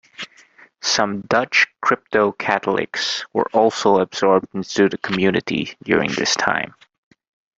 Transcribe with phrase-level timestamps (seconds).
[0.81, 6.73] Some Dutch crypto-Catholics were also absorbed into the community during this time.